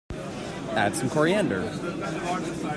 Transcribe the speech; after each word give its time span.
Add 0.75 0.95
some 0.95 1.11
coriander. 1.11 1.61